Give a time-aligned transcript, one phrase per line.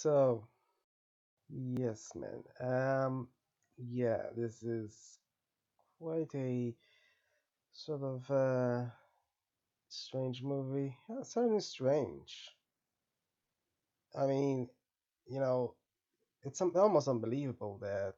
[0.00, 0.48] So,
[1.50, 2.42] yes, man.
[2.58, 3.28] Um,
[3.76, 5.18] yeah, this is
[5.98, 6.74] quite a
[7.72, 8.86] sort of uh,
[9.90, 10.96] strange movie.
[11.10, 12.56] Uh, certainly strange.
[14.18, 14.70] I mean,
[15.26, 15.74] you know,
[16.44, 18.16] it's almost unbelievable that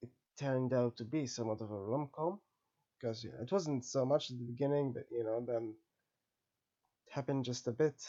[0.00, 2.38] it turned out to be somewhat of a rom-com
[2.94, 5.74] because you know, it wasn't so much at the beginning, but you know, then
[7.08, 8.00] it happened just a bit.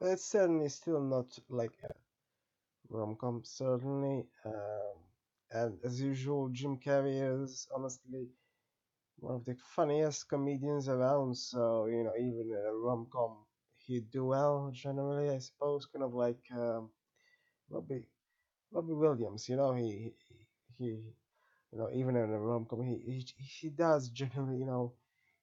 [0.00, 1.94] But it's certainly still not like a
[2.88, 4.26] rom-com, certainly.
[4.44, 4.96] Um,
[5.50, 8.28] and as usual, Jim Carrey is honestly
[9.18, 11.36] one of the funniest comedians around.
[11.36, 13.36] So you know, even in a rom com,
[13.86, 15.30] he'd do well generally.
[15.30, 16.90] I suppose, kind of like um,
[17.70, 18.06] Robbie
[18.72, 19.48] Robbie Williams.
[19.48, 20.14] You know, he
[20.78, 20.86] he
[21.72, 24.58] you know even in a rom com, he, he he does generally.
[24.58, 24.92] You know,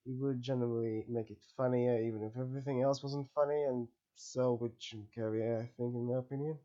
[0.05, 3.63] he would generally make it funnier, even if everything else wasn't funny.
[3.63, 6.59] And so with Jim Carrey, I think, in my opinion,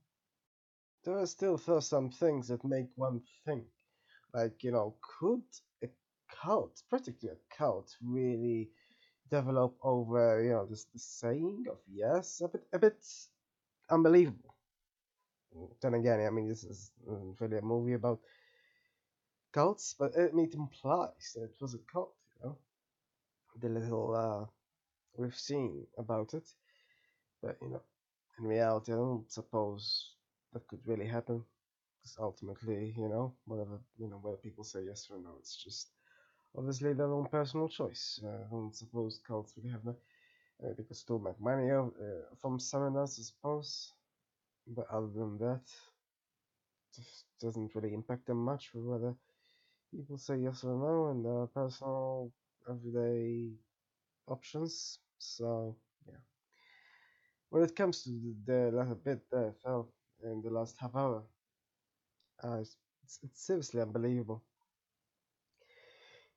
[1.05, 3.65] there are still though some things that make one think,
[4.35, 5.43] like you know, could
[5.83, 5.89] a
[6.43, 8.71] cult, particularly a cult, really
[9.31, 13.05] develop over you know this the saying of yes, a bit a bit
[13.91, 14.55] unbelievable.
[15.83, 18.21] Then again, I mean, this is not really a movie about
[19.53, 22.15] cults, but it, it implies that it was a cult.
[23.61, 24.47] The little uh,
[25.17, 26.49] we've seen about it,
[27.43, 27.83] but you know,
[28.39, 30.15] in reality, I don't suppose
[30.53, 31.45] that could really happen.
[32.01, 35.89] Because ultimately, you know, whatever you know, whether people say yes or no, it's just
[36.57, 38.21] obviously their own personal choice.
[38.25, 39.99] Uh, I don't suppose cults really have that.
[40.65, 41.87] Uh, they could still make money uh,
[42.41, 43.93] from seminars, I suppose.
[44.67, 45.63] But other than that,
[46.95, 49.15] just doesn't really impact them much for whether
[49.93, 52.08] people say yes or no and their personal
[52.69, 53.51] everyday
[54.27, 54.99] options.
[55.19, 56.19] So yeah.
[57.51, 59.89] When it comes to the, the last bit that I fell
[60.23, 61.23] in the last half hour,
[62.45, 62.77] uh, it's,
[63.23, 64.45] it's, seriously unbelievable.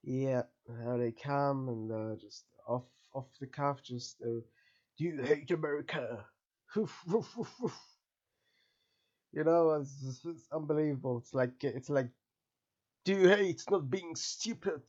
[0.03, 0.43] Yeah,
[0.83, 4.41] how they come and uh, just off off the cuff, just uh,
[4.97, 6.25] do you hate America?
[6.75, 6.89] you
[9.43, 11.19] know, it's, it's unbelievable.
[11.19, 12.09] It's like it's like,
[13.05, 14.81] do you hate not being stupid?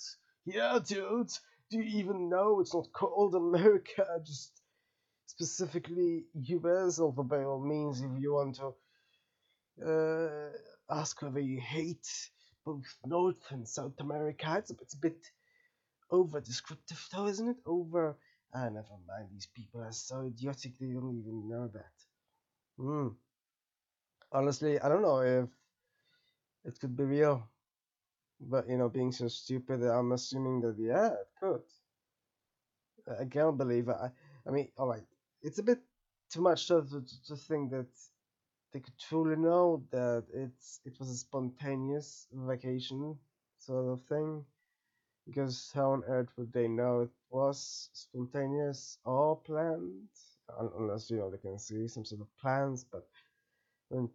[0.45, 1.31] Yeah, dude.
[1.71, 4.07] Do you even know it's not called America?
[4.25, 4.53] Just
[5.27, 8.75] specifically US, although by all means, if you want to
[9.87, 10.53] uh,
[10.91, 12.07] ask whether you hate
[12.65, 15.19] both North and South America, it's a, it's a bit
[16.11, 17.57] over descriptive, though, isn't it?
[17.65, 18.17] Over.
[18.55, 19.29] Ah, never mind.
[19.33, 21.95] These people are so idiotic they don't even know that.
[22.79, 23.09] Hmm.
[24.31, 25.49] Honestly, I don't know if
[26.65, 27.49] it could be real,
[28.43, 31.63] but you know, being so stupid, that I'm assuming that yeah, it could.
[33.21, 33.97] I can't believe it.
[34.01, 34.11] I,
[34.47, 35.05] I mean, all right,
[35.43, 35.81] it's a bit
[36.31, 37.89] too much to, to, to think that
[38.73, 43.17] they could truly know that it's it was a spontaneous vacation
[43.59, 44.45] sort of thing
[45.27, 50.09] because how on earth would they know it was spontaneous or planned
[50.79, 53.07] unless you know they can see some sort of plans but
[53.89, 54.09] when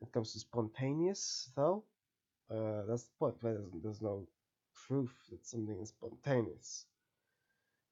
[0.00, 1.84] it comes to spontaneous though
[2.52, 4.26] uh, that's the point where there's, there's no
[4.86, 6.86] proof that something is spontaneous.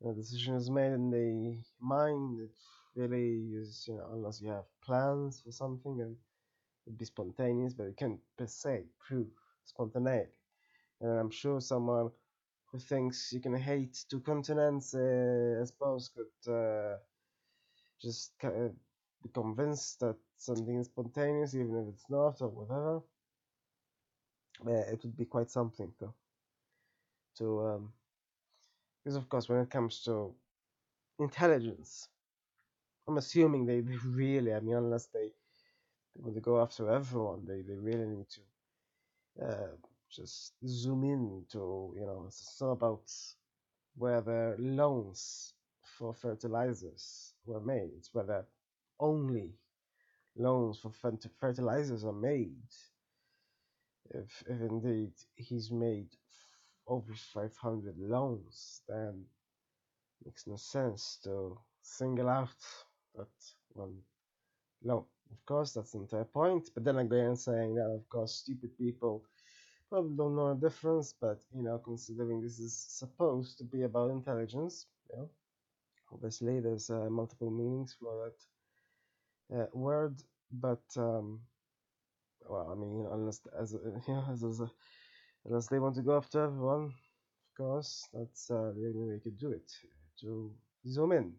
[0.04, 2.41] A decision is made in the mind.
[2.41, 2.50] It
[2.94, 6.16] really is you know unless you have plans for something then
[6.87, 9.28] it'd be spontaneous but you can't per se prove
[9.65, 10.32] spontaneity.
[11.00, 12.10] And i'm sure someone
[12.66, 16.97] who thinks you can hate two continents uh, i suppose could uh,
[18.03, 18.32] just
[19.22, 23.03] be convinced that something is spontaneous even if it's not or whatever
[24.66, 26.15] uh, it would be quite something though
[27.37, 27.93] to um
[29.04, 30.34] because of course when it comes to
[31.19, 32.09] intelligence
[33.09, 35.32] i'm assuming they, really i mean unless they
[36.26, 38.41] they go after everyone, they, they really need to
[39.47, 39.76] uh,
[40.10, 43.10] just zoom in to, you know, it's not about
[43.97, 48.47] where the loans for fertilizers were made, it's whether
[49.00, 49.53] only
[50.37, 52.57] loans for fert- fertilizers are made.
[54.10, 56.09] If, if indeed he's made
[56.86, 59.24] over 500 loans, then
[60.21, 62.48] it makes no sense to single out
[63.16, 63.28] that
[63.74, 63.97] one
[64.83, 65.04] loan.
[65.33, 66.71] Of course, that's the entire point.
[66.74, 69.24] But then again, saying that, of course, stupid people
[69.89, 71.15] probably don't know the difference.
[71.21, 75.30] But you know, considering this is supposed to be about intelligence, you know,
[76.12, 78.30] obviously there's uh, multiple meanings for
[79.51, 80.22] that uh, word.
[80.53, 81.41] But um,
[82.48, 83.75] well, I mean, unless as
[84.09, 84.60] know, as, as
[85.45, 89.21] unless they want to go after everyone, of course, that's uh, the only way you
[89.22, 89.71] could do it
[90.21, 90.54] to
[90.89, 91.34] zoom in,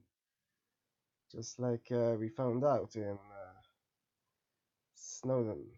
[1.31, 3.03] just like uh, we found out in.
[3.13, 3.53] Uh,
[4.95, 5.71] Snowden,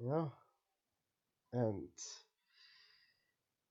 [0.00, 0.32] you know,
[1.52, 1.88] and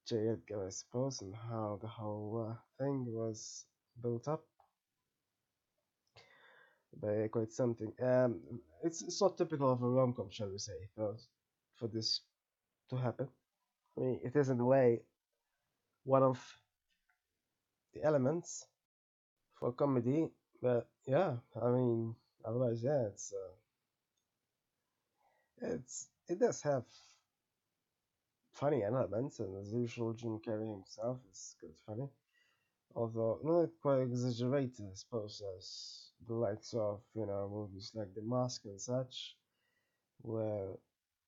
[0.08, 0.30] J.
[0.30, 3.66] Edgar, I suppose, and how the whole uh, thing was
[4.02, 4.46] built up.
[7.02, 7.92] But quite something.
[8.02, 8.40] Um,
[8.84, 11.16] it's, it's not typical of a rom com, shall we say, for,
[11.76, 12.22] for this
[12.90, 13.28] to happen.
[13.98, 15.02] I mean, it is in a way
[16.04, 16.40] one of
[17.94, 18.68] the elements
[19.56, 20.30] for comedy,
[20.62, 22.16] but yeah, I mean,
[22.46, 23.56] otherwise, yeah, it's uh,
[25.74, 26.84] it's it does have
[28.52, 32.10] funny elements, and as usual, Jim Carrey himself is good funny,
[32.96, 38.22] although not quite exaggerated, I suppose, as the likes of you know movies like The
[38.22, 39.36] Mask and such,
[40.22, 40.70] where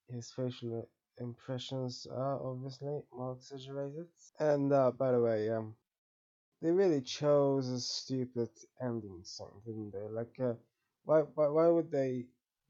[0.10, 0.90] his facial
[1.20, 4.08] impressions are obviously more exaggerated.
[4.40, 5.76] And uh, by the way, um,
[6.62, 8.50] they really chose a stupid
[8.82, 10.08] ending song, didn't they?
[10.10, 10.54] Like, uh,
[11.06, 12.26] why, why, why would they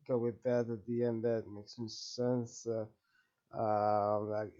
[0.07, 1.23] go with that at the end?
[1.23, 2.65] That makes no sense.
[2.67, 2.85] Uh,
[3.57, 4.53] uh, like,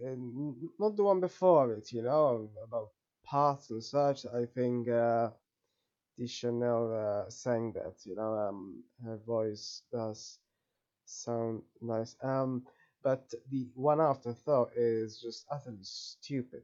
[0.80, 2.90] not the one before it, you know, about
[3.26, 4.26] paths and such.
[4.28, 5.32] I think uh,
[6.18, 6.94] Deschanel
[7.28, 10.40] uh, sang that, you know, um, her voice does
[11.06, 12.16] sound nice.
[12.24, 12.64] Um,
[13.04, 16.64] but the one afterthought is just utterly stupid.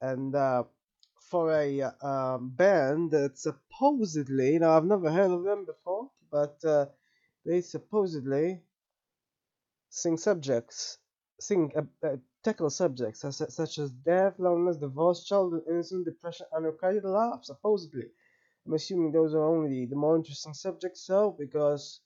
[0.00, 0.64] And uh,
[1.30, 6.86] for a um, band that supposedly, now I've never heard of them before, but uh,
[7.44, 8.62] they supposedly
[9.90, 10.98] sing subjects,
[11.40, 17.04] sing uh, uh, tackle subjects such, as death, loneliness, divorce, childhood innocence, depression, and required
[17.04, 17.44] love.
[17.44, 18.08] Supposedly,
[18.66, 21.02] I'm assuming those are only the more interesting subjects.
[21.06, 22.00] So because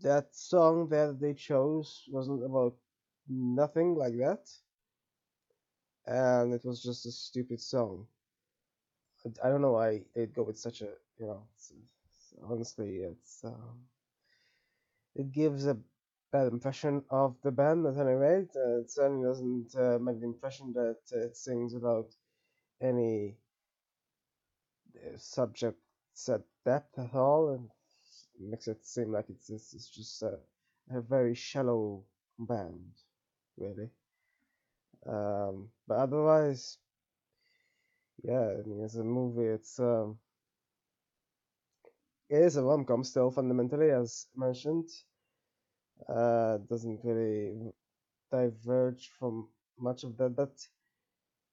[0.00, 2.74] that song that they chose wasn't about
[3.28, 4.48] nothing like that
[6.06, 8.06] and it was just a stupid song
[9.44, 10.88] i, don't know why they'd go with such a
[11.18, 13.80] you know it's, it's, honestly it's um,
[15.14, 15.76] it gives a
[16.32, 20.26] bad impression of the band at any rate uh, it certainly doesn't uh, make the
[20.26, 22.14] impression that it sings without
[22.80, 23.36] any
[25.16, 25.78] subject
[26.14, 27.68] set depth at all and
[28.40, 30.38] makes it seem like it's, it's, it's just a,
[30.90, 32.04] a very shallow
[32.38, 32.92] band,
[33.56, 33.90] really.
[35.06, 36.78] Um, but otherwise,
[38.22, 40.18] yeah, I mean, as a movie, it's um,
[42.28, 44.88] it is a rom com still fundamentally, as mentioned.
[46.08, 47.72] Uh, doesn't really
[48.30, 49.48] diverge from
[49.78, 50.52] much of that, but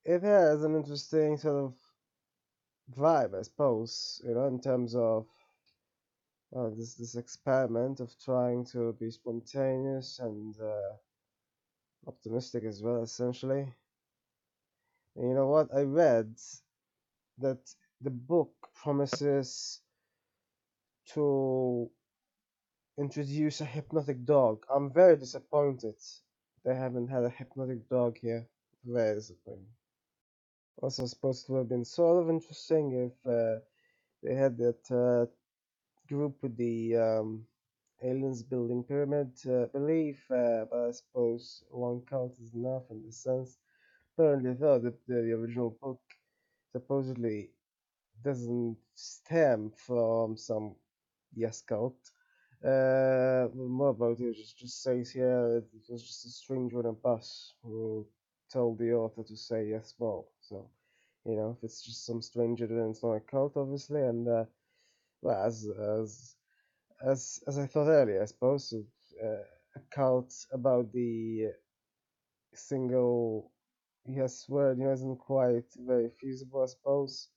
[0.04, 1.74] it has an interesting sort of
[2.94, 4.22] vibe, I suppose.
[4.26, 5.28] You know, in terms of
[6.56, 10.94] uh, this this experiment of trying to be spontaneous and uh,
[12.08, 13.74] optimistic as well, essentially.
[15.16, 15.74] And you know what?
[15.74, 16.36] I read
[17.40, 17.60] that
[18.02, 19.82] the book promises
[21.14, 21.90] to
[22.98, 24.66] introduce a hypnotic dog.
[24.74, 25.96] I'm very disappointed
[26.66, 28.48] they haven't had a hypnotic dog here.
[28.84, 29.68] Very disappointing.
[30.82, 33.60] Also, supposed to have been sort of interesting if uh,
[34.24, 35.26] they had that uh,
[36.08, 37.46] group with the um,
[38.04, 43.24] aliens building pyramid uh, belief, uh, but I suppose one cult is enough in this
[43.24, 43.58] sense.
[44.14, 46.02] Apparently, though, the, the original book
[46.72, 47.52] supposedly
[48.24, 50.76] doesn't stem from some
[51.36, 51.98] yes cult.
[52.64, 56.94] Uh, more about it just, just says here it was just a stranger on a
[56.94, 58.06] bus who
[58.52, 60.28] told the author to say yes, well.
[60.42, 60.70] So,
[61.26, 64.02] you know, if it's just some stranger, then it's not a cult, obviously.
[64.02, 64.46] And uh,
[65.22, 66.36] well, as as
[67.06, 68.74] as as I thought earlier, I suppose
[69.24, 71.52] uh, a cult about the
[72.54, 73.52] single
[74.08, 76.64] yes word you know isn't quite very feasible.
[76.64, 77.30] I suppose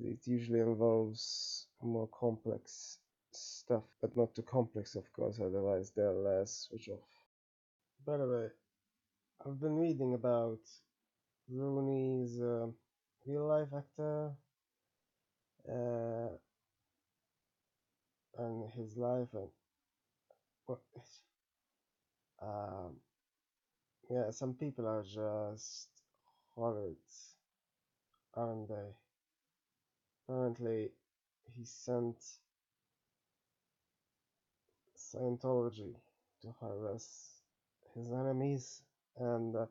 [0.00, 2.98] it usually involves more complex
[3.32, 5.38] stuff, but not too complex, of course.
[5.40, 7.08] Otherwise, they'll uh, switch off.
[8.06, 8.48] By the way,
[9.46, 10.60] I've been reading about
[11.50, 12.68] Rooney's uh,
[13.26, 14.32] real life actor.
[15.68, 16.28] Uh,
[18.38, 19.50] and his life and
[20.66, 20.80] what
[22.42, 22.96] um
[24.10, 25.88] yeah some people are just
[26.54, 26.96] horrid
[28.34, 28.96] aren't they
[30.24, 30.92] apparently
[31.54, 32.16] he sent
[34.96, 35.96] Scientology
[36.40, 37.42] to harass
[37.94, 38.82] his enemies
[39.16, 39.66] and uh,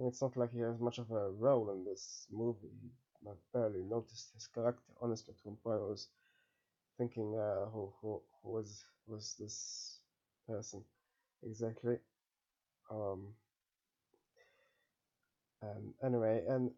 [0.00, 2.72] it's not like he has much of a role in this movie.
[3.26, 5.82] I barely noticed his character honestly at point.
[5.82, 6.08] I was
[6.98, 10.00] thinking uh, who, who who was was this
[10.48, 10.84] person
[11.44, 11.98] exactly?
[12.90, 13.34] Um
[15.62, 16.70] and anyway and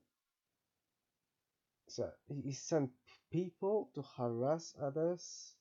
[1.89, 2.91] so he sent
[3.31, 5.57] people to harass others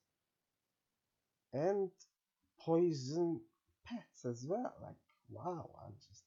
[1.53, 1.89] and
[2.59, 3.41] poison
[3.85, 4.73] pets as well.
[4.81, 4.97] Like,
[5.29, 6.22] wow, I'm just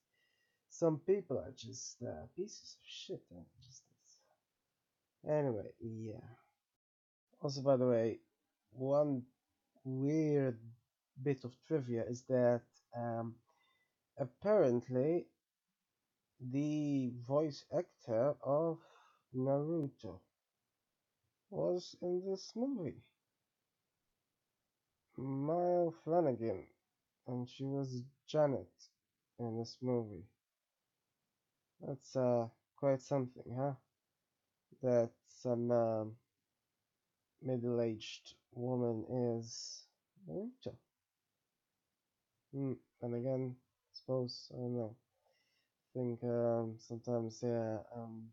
[0.78, 3.22] some people are just uh, pieces of shit.
[5.26, 6.28] Anyway, yeah.
[7.40, 8.18] Also, by the way,
[8.72, 9.22] one
[9.84, 10.58] weird
[11.22, 12.60] bit of trivia is that
[12.96, 13.34] um,
[14.18, 15.26] apparently
[16.52, 18.78] the voice actor of
[19.34, 20.20] Naruto
[21.48, 23.02] was in this movie.
[25.16, 26.66] Maile Flanagan,
[27.26, 28.68] and she was Janet
[29.38, 30.26] in this movie.
[31.80, 33.76] That's uh, quite something, huh?
[34.80, 36.16] That some um,
[37.40, 39.06] middle-aged woman
[39.38, 39.86] is
[40.28, 40.76] Naruto.
[42.52, 44.96] Hmm, and again, I suppose I don't know.
[45.94, 48.30] I think um, sometimes yeah, um,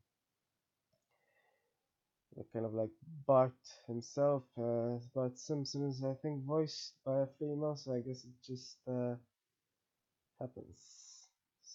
[2.54, 2.92] kind of like
[3.26, 3.56] Bart
[3.88, 4.44] himself.
[4.58, 8.78] Uh, Bart Simpson is, I think, voiced by a female, so I guess it just
[8.88, 9.16] uh,
[10.40, 11.03] happens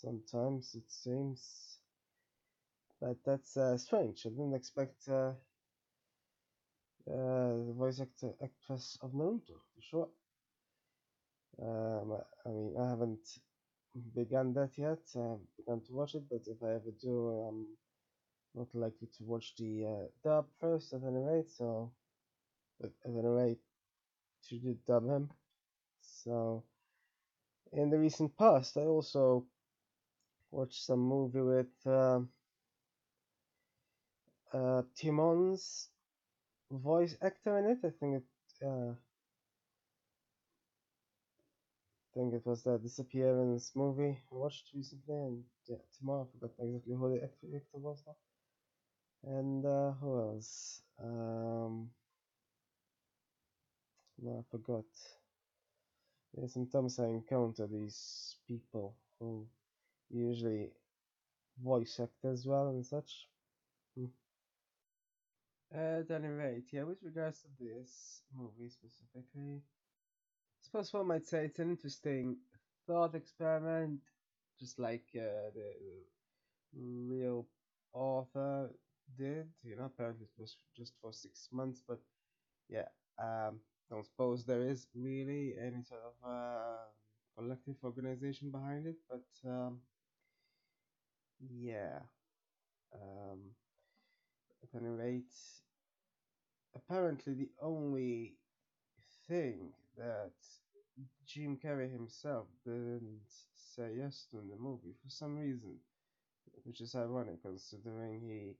[0.00, 1.78] sometimes, it seems.
[3.00, 4.22] But that's uh, strange.
[4.26, 5.32] I didn't expect uh,
[7.10, 10.08] uh, the voice actor actress of Naruto for sure.
[11.60, 13.26] Um, I mean, I haven't
[14.14, 15.00] begun that yet.
[15.16, 17.66] I've begun to watch it, but if I ever do, I'm
[18.54, 21.50] not likely to watch the uh, dub first at any rate.
[21.50, 21.92] So,
[22.80, 23.60] but at any rate,
[24.48, 25.30] to dub him.
[26.00, 26.64] So,
[27.72, 29.46] in the recent past, I also
[30.50, 32.20] watched some movie with uh,
[34.52, 35.88] uh, Timon's
[36.70, 37.78] voice actor in it.
[37.84, 38.66] I think it.
[38.66, 38.96] Uh, I
[42.12, 46.26] think it was the disappearance movie I watched recently, and yeah, Timon.
[46.26, 48.16] I forgot exactly who the actor, actor was now.
[49.22, 50.82] And uh, who else?
[51.00, 51.90] Um,
[54.18, 54.84] no, I forgot.
[56.32, 59.46] Yeah, sometimes I encounter these people who
[60.10, 60.72] usually
[61.62, 63.28] voice act as well and such.
[63.96, 64.06] Hmm.
[65.70, 71.46] At any rate, yeah, with regards to this movie specifically, I suppose one might say
[71.46, 72.38] it's an interesting
[72.86, 74.00] thought experiment,
[74.58, 76.04] just like uh, the
[76.74, 77.48] real
[77.92, 78.70] author
[79.16, 79.48] did.
[79.62, 82.00] You know, apparently it was just for six months, but
[82.68, 82.88] yeah,
[83.18, 83.60] um,
[83.90, 86.86] don't suppose there is really any sort of uh,
[87.36, 89.80] collective organization behind it, but um,
[91.40, 92.00] yeah.
[92.94, 93.54] Um,
[94.62, 95.32] at any rate,
[96.74, 98.36] apparently the only
[99.26, 100.32] thing that
[101.26, 103.22] Jim Carrey himself didn't
[103.54, 105.78] say yes to in the movie for some reason,
[106.64, 108.56] which is ironic considering he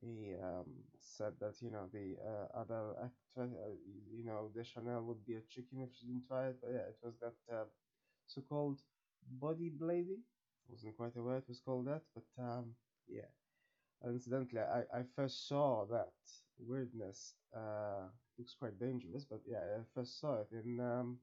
[0.00, 0.66] he um,
[1.00, 3.70] said that you know the uh, other actress, uh,
[4.12, 6.56] you know, Deschanel would be a chicken if she didn't try it.
[6.60, 7.64] But yeah, it was that uh,
[8.26, 8.80] so-called
[9.40, 10.22] body blading.
[10.68, 12.74] Wasn't quite aware it was called that, but um,
[13.08, 13.30] yeah.
[14.04, 16.12] Incidentally, I, I first saw that
[16.58, 17.34] weirdness.
[17.56, 21.18] Uh, looks quite dangerous, but yeah, I first saw it in um,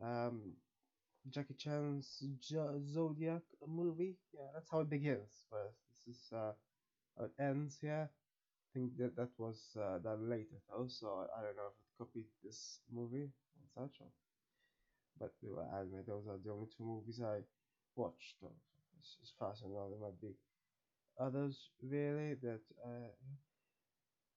[0.00, 0.52] um,
[1.30, 4.16] Jackie Chan's Zodiac movie.
[4.34, 5.46] Yeah, that's how it begins.
[5.50, 6.52] But this is uh,
[7.24, 8.10] it ends here.
[8.10, 11.98] I think that that was uh, done later though, so I don't know if it
[11.98, 14.00] copied this movie and such.
[14.00, 14.08] Or,
[15.18, 15.32] but
[15.72, 17.40] I mean, those are the only two movies I
[17.96, 18.36] watched.
[18.42, 18.56] Though,
[19.22, 20.34] as far as I know, there might be
[21.20, 23.12] others really that uh,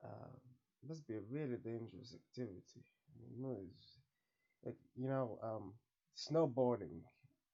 [0.04, 0.34] uh,
[0.88, 2.84] must be a really dangerous activity.
[3.16, 3.70] I mean,
[4.66, 5.74] like you know, um,
[6.18, 7.02] snowboarding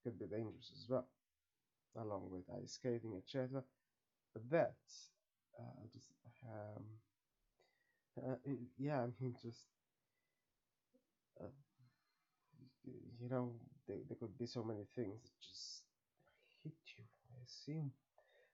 [0.03, 1.07] could be dangerous as well,
[1.98, 3.63] along with ice skating, etc.
[4.33, 4.75] But that
[5.60, 6.12] uh, just
[6.45, 6.83] um,
[8.17, 8.36] uh,
[8.77, 9.67] yeah, I mean just
[11.41, 11.48] uh,
[13.22, 13.53] you know
[13.88, 15.83] there, there could be so many things that just.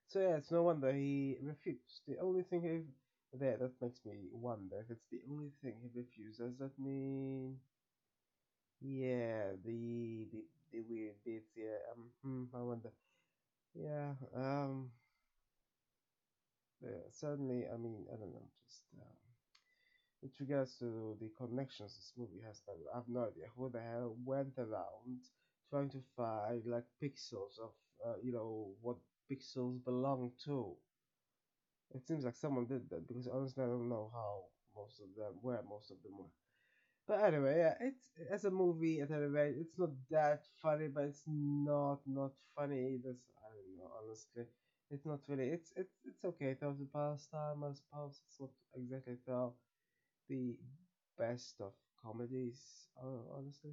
[0.07, 2.01] So yeah, it's no wonder he refused.
[2.07, 5.89] The only thing he there that makes me wonder if it's the only thing he
[5.99, 6.39] refused.
[6.39, 7.59] Does that mean?
[8.81, 11.51] Yeah, the the the weird bits.
[11.55, 12.91] Yeah, um, hmm, I wonder.
[13.75, 14.91] Yeah, um,
[16.81, 17.65] yeah, certainly.
[17.73, 18.49] I mean, I don't know.
[18.67, 19.15] Just um,
[20.21, 23.81] with regards to the connections this movie has, but I have no idea who the
[23.81, 25.19] hell went around
[25.69, 27.71] trying to find like pixels of
[28.05, 28.97] uh, you know what
[29.31, 30.75] pixels belong to.
[31.93, 35.33] It seems like someone did that because honestly I don't know how most of them
[35.41, 36.31] where most of them were.
[37.07, 41.05] But anyway, yeah, it's as a movie at any rate, it's not that funny, but
[41.05, 42.99] it's not not funny.
[43.03, 44.45] So I don't know, honestly.
[44.91, 49.17] It's not really it's it's it's okay though the pastime I suppose it's not exactly
[50.29, 50.55] the
[51.17, 53.67] best of comedies honestly.